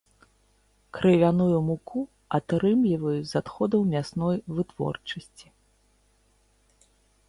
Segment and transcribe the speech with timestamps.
[0.97, 2.01] Крывяную муку
[2.39, 5.47] атрымліваюць з адходаў мясной вытворчасці.